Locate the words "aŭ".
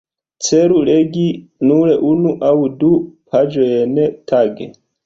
2.51-2.55